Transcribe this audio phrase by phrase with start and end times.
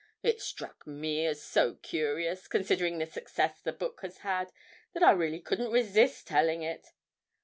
[0.23, 4.51] 'It struck me as so curious, considering the success the book has had,
[4.93, 6.87] that I really couldn't resist telling it.'